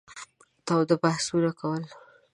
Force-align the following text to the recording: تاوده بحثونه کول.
تاوده 0.65 0.95
بحثونه 1.03 1.51
کول. 1.59 1.81